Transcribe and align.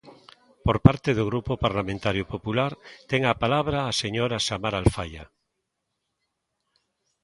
Por 0.65 0.77
parte 0.87 1.09
do 1.17 1.27
Grupo 1.31 1.53
Parlamentario 1.65 2.25
Popular, 2.33 2.71
ten 3.09 3.21
a 3.25 3.33
palabra 3.43 3.77
a 3.89 3.91
señora 4.01 4.37
Samar 4.47 4.75
Alfaia. 4.75 5.25